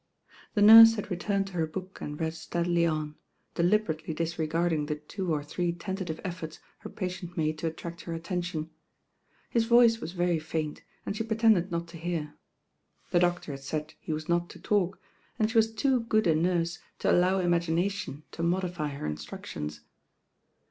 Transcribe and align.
The 0.55 0.63
nurse 0.63 0.95
had 0.95 1.11
returned 1.11 1.45
to 1.49 1.53
her 1.53 1.67
book 1.67 2.01
and 2.01 2.19
read 2.19 2.33
steadily 2.33 2.87
on, 2.87 3.17
deliberately 3.53 4.15
disregarding 4.15 4.87
the 4.87 4.95
two 4.95 5.31
or 5.31 5.43
three 5.43 5.71
tentative 5.73 6.19
efforts 6.23 6.57
her 6.79 6.89
patient 6.89 7.37
made 7.37 7.59
to 7.59 7.67
attract 7.67 8.01
her 8.05 8.13
attention. 8.15 8.71
His 9.51 9.65
voice 9.65 9.99
was 9.99 10.13
very 10.13 10.39
faint, 10.39 10.81
and 11.05 11.15
she 11.15 11.23
pretended 11.23 11.69
not 11.69 11.87
to 11.89 11.97
hear. 11.97 12.33
The 13.11 13.19
doctor 13.19 13.51
had 13.51 13.61
•aid 13.61 13.93
he 13.99 14.11
was 14.11 14.27
not 14.27 14.49
to 14.49 14.59
talk, 14.59 14.99
and 15.37 15.51
she 15.51 15.57
was 15.59 15.71
too 15.71 15.99
good 15.99 16.25
a 16.25 16.31
LOST 16.33 16.43
DAYS 16.43 16.47
AND 16.47 16.47
THE 16.47 16.57
DOCTOR 16.57 16.61
49 16.63 16.63
nune 16.63 16.97
to 16.97 17.11
allow 17.29 17.37
imagination 17.39 18.23
to 18.31 18.41
modify 18.41 18.87
her 18.87 19.07
instruc 19.07 19.45
tions. 19.45 19.81